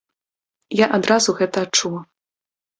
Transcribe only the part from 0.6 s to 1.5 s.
Я адразу